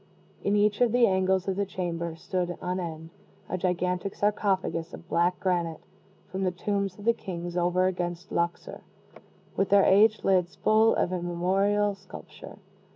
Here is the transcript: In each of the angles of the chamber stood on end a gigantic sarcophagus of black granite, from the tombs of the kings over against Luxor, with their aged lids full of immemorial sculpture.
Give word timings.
In 0.43 0.55
each 0.55 0.81
of 0.81 0.91
the 0.91 1.05
angles 1.05 1.47
of 1.47 1.55
the 1.55 1.63
chamber 1.67 2.15
stood 2.15 2.57
on 2.59 2.79
end 2.79 3.11
a 3.47 3.55
gigantic 3.55 4.15
sarcophagus 4.15 4.95
of 4.95 5.07
black 5.07 5.39
granite, 5.39 5.81
from 6.31 6.41
the 6.43 6.49
tombs 6.49 6.97
of 6.97 7.05
the 7.05 7.13
kings 7.13 7.55
over 7.55 7.85
against 7.85 8.31
Luxor, 8.31 8.81
with 9.55 9.69
their 9.69 9.85
aged 9.85 10.23
lids 10.25 10.55
full 10.55 10.95
of 10.95 11.13
immemorial 11.13 11.93
sculpture. 11.93 12.57